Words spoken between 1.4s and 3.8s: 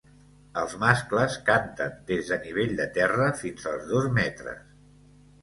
canten des de nivell de terra fins